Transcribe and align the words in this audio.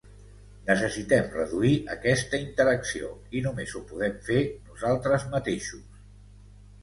Necessitem 0.67 1.27
reduir 1.33 1.73
aquesta 1.95 2.39
interacció, 2.45 3.11
i 3.39 3.43
només 3.47 3.75
ho 3.75 3.81
podem 3.91 4.15
fer 4.29 4.39
nosaltres 4.71 5.27
mateixos. 5.35 6.01